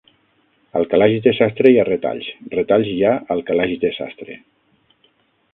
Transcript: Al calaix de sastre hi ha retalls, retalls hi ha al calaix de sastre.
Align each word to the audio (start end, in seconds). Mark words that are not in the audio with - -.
Al 0.79 0.87
calaix 0.93 1.19
de 1.25 1.33
sastre 1.41 1.73
hi 1.73 1.77
ha 1.81 1.85
retalls, 1.91 2.31
retalls 2.55 2.91
hi 2.95 2.97
ha 3.11 3.15
al 3.37 3.47
calaix 3.51 3.77
de 3.85 3.93
sastre. 3.99 4.43